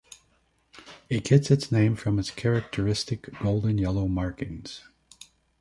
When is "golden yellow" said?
3.39-4.07